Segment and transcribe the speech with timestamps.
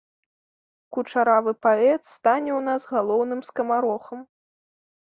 [0.95, 4.19] Кучаравы паэт стане ў нас галоўным скамарохам.